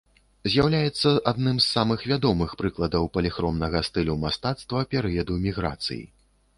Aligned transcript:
З'яўляецца 0.53 1.11
адным 1.31 1.59
самых 1.65 2.07
вядомых 2.13 2.57
прыкладаў 2.63 3.07
паліхромнага 3.19 3.85
стылю 3.91 4.19
мастацтва 4.27 4.79
перыяду 4.97 5.43
міграцый. 5.49 6.07